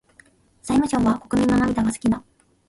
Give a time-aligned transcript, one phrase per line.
[0.63, 2.23] 財務省は国民の涙が好きだ。